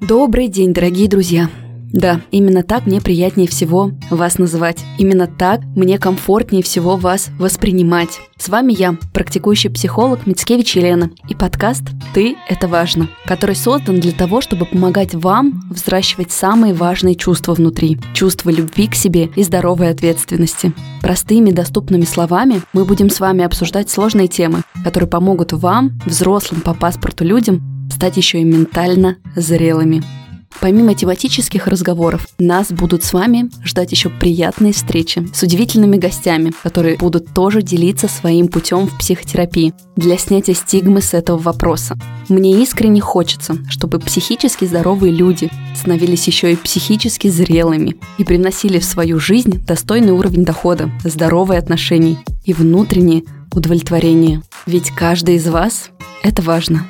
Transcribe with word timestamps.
Добрый 0.00 0.48
день, 0.48 0.72
дорогие 0.72 1.08
друзья! 1.08 1.50
Да, 1.92 2.22
именно 2.30 2.62
так 2.62 2.86
мне 2.86 3.02
приятнее 3.02 3.46
всего 3.46 3.90
вас 4.10 4.38
называть. 4.38 4.78
Именно 4.96 5.26
так 5.26 5.60
мне 5.76 5.98
комфортнее 5.98 6.62
всего 6.62 6.96
вас 6.96 7.28
воспринимать. 7.38 8.20
С 8.38 8.48
вами 8.48 8.72
я, 8.72 8.96
практикующий 9.12 9.68
психолог 9.68 10.26
Мицкевич 10.26 10.76
Елена, 10.76 11.10
и 11.28 11.34
подкаст 11.34 11.82
«Ты– 12.14 12.36
это 12.48 12.66
важно», 12.66 13.10
который 13.26 13.54
создан 13.54 14.00
для 14.00 14.12
того, 14.12 14.40
чтобы 14.40 14.64
помогать 14.64 15.14
вам 15.14 15.60
взращивать 15.68 16.32
самые 16.32 16.72
важные 16.72 17.14
чувства 17.14 17.52
внутри. 17.52 17.98
Чувство 18.14 18.48
любви 18.48 18.86
к 18.86 18.94
себе 18.94 19.28
и 19.36 19.42
здоровой 19.42 19.90
ответственности. 19.90 20.72
Простыми 21.02 21.50
доступными 21.50 22.04
словами 22.04 22.62
мы 22.72 22.86
будем 22.86 23.10
с 23.10 23.20
вами 23.20 23.44
обсуждать 23.44 23.90
сложные 23.90 24.28
темы, 24.28 24.62
которые 24.82 25.10
помогут 25.10 25.52
вам, 25.52 25.98
взрослым 26.06 26.62
по 26.62 26.72
паспорту 26.72 27.24
людям, 27.24 27.79
стать 28.00 28.16
еще 28.16 28.40
и 28.40 28.44
ментально 28.44 29.18
зрелыми. 29.36 30.02
Помимо 30.58 30.94
тематических 30.94 31.66
разговоров, 31.66 32.26
нас 32.38 32.72
будут 32.72 33.04
с 33.04 33.12
вами 33.12 33.50
ждать 33.62 33.92
еще 33.92 34.08
приятные 34.08 34.72
встречи 34.72 35.28
с 35.34 35.42
удивительными 35.42 35.98
гостями, 35.98 36.54
которые 36.62 36.96
будут 36.96 37.34
тоже 37.34 37.60
делиться 37.60 38.08
своим 38.08 38.48
путем 38.48 38.86
в 38.86 38.96
психотерапии 38.96 39.74
для 39.96 40.16
снятия 40.16 40.54
стигмы 40.54 41.02
с 41.02 41.12
этого 41.12 41.36
вопроса. 41.36 41.98
Мне 42.30 42.62
искренне 42.62 43.02
хочется, 43.02 43.58
чтобы 43.68 43.98
психически 43.98 44.64
здоровые 44.64 45.12
люди 45.12 45.50
становились 45.76 46.26
еще 46.26 46.54
и 46.54 46.56
психически 46.56 47.28
зрелыми 47.28 47.96
и 48.16 48.24
приносили 48.24 48.78
в 48.78 48.84
свою 48.86 49.20
жизнь 49.20 49.62
достойный 49.66 50.12
уровень 50.12 50.46
дохода, 50.46 50.90
здоровые 51.04 51.58
отношения 51.58 52.16
и 52.46 52.54
внутреннее 52.54 53.24
удовлетворение. 53.52 54.40
Ведь 54.64 54.90
каждый 54.90 55.34
из 55.34 55.46
вас– 55.46 55.90
это 56.22 56.40
важно. 56.40 56.86